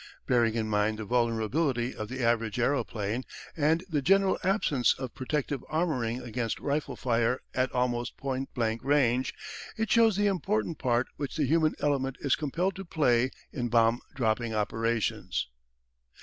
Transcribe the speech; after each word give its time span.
Bearing 0.25 0.55
in 0.55 0.67
mind 0.67 0.97
the 0.97 1.05
vulnerability 1.05 1.93
of 1.93 2.07
the 2.09 2.23
average 2.23 2.57
aeroplane, 2.57 3.23
and 3.55 3.83
the 3.87 4.01
general 4.01 4.39
absence 4.43 4.93
of 4.97 5.13
protective 5.13 5.61
armouring 5.71 6.23
against 6.23 6.59
rifle 6.59 6.95
fire 6.95 7.39
at 7.53 7.71
almost 7.71 8.17
point 8.17 8.51
blank 8.55 8.83
range, 8.83 9.31
it 9.77 9.91
shows 9.91 10.15
the 10.15 10.25
important 10.25 10.79
part 10.79 11.05
which 11.17 11.35
the 11.35 11.45
human 11.45 11.75
element 11.79 12.15
is 12.19 12.35
compelled 12.35 12.75
to 12.77 12.83
play 12.83 13.29
in 13.51 13.69
bomb 13.69 14.01
dropping 14.15 14.55
operations. 14.55 15.49